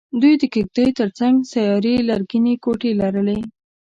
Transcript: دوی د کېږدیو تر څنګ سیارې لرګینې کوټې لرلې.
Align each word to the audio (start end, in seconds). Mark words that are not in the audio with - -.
دوی 0.21 0.33
د 0.41 0.43
کېږدیو 0.53 0.95
تر 0.99 1.09
څنګ 1.19 1.35
سیارې 1.53 1.95
لرګینې 2.09 2.53
کوټې 2.63 2.91
لرلې. 3.01 3.39